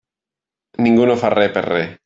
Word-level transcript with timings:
Ningú 0.87 1.05
no 1.11 1.19
fa 1.25 1.33
res 1.37 1.57
per 1.59 1.67
res. 1.71 1.97